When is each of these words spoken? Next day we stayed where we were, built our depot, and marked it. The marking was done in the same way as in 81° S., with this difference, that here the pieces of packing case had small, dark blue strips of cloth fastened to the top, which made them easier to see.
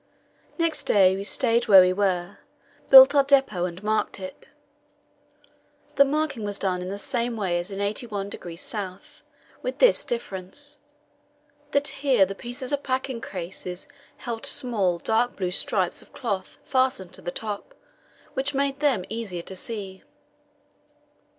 Next 0.57 0.85
day 0.85 1.15
we 1.15 1.23
stayed 1.23 1.67
where 1.67 1.81
we 1.81 1.93
were, 1.93 2.39
built 2.89 3.13
our 3.13 3.23
depot, 3.23 3.65
and 3.65 3.83
marked 3.83 4.19
it. 4.19 4.49
The 5.95 6.05
marking 6.05 6.43
was 6.43 6.57
done 6.57 6.81
in 6.81 6.87
the 6.87 6.97
same 6.97 7.37
way 7.37 7.59
as 7.59 7.69
in 7.69 7.77
81° 7.77 8.93
S., 8.97 9.21
with 9.61 9.77
this 9.77 10.03
difference, 10.03 10.79
that 11.69 11.87
here 11.89 12.25
the 12.25 12.33
pieces 12.33 12.73
of 12.73 12.81
packing 12.81 13.21
case 13.21 13.67
had 14.17 14.43
small, 14.47 14.97
dark 14.97 15.35
blue 15.35 15.51
strips 15.51 16.01
of 16.01 16.13
cloth 16.13 16.57
fastened 16.65 17.13
to 17.13 17.21
the 17.21 17.29
top, 17.29 17.75
which 18.33 18.55
made 18.55 18.79
them 18.79 19.05
easier 19.07 19.43
to 19.43 19.55
see. 19.55 20.01